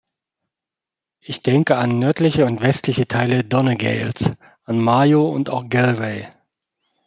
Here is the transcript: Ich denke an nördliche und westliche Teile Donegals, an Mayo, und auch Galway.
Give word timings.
Ich 1.19 1.43
denke 1.43 1.77
an 1.77 1.99
nördliche 1.99 2.47
und 2.47 2.59
westliche 2.59 3.07
Teile 3.07 3.43
Donegals, 3.43 4.31
an 4.63 4.79
Mayo, 4.79 5.29
und 5.29 5.51
auch 5.51 5.69
Galway. 5.69 6.27